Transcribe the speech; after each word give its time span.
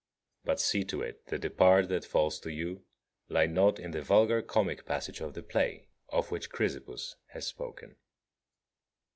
But 0.43 0.59
see 0.59 0.83
to 0.85 1.03
it 1.03 1.27
that 1.27 1.43
the 1.43 1.51
part 1.51 1.87
that 1.89 2.03
falls 2.03 2.39
to 2.39 2.49
you 2.51 2.85
lie 3.29 3.45
not 3.45 3.77
in 3.77 3.91
the 3.91 4.01
vulgar 4.01 4.41
comic 4.41 4.83
passage 4.83 5.21
of 5.21 5.35
the 5.35 5.43
play, 5.43 5.89
of 6.09 6.31
which 6.31 6.49
Chrysippus 6.49 7.17
has 7.27 7.45
spoken. 7.45 7.97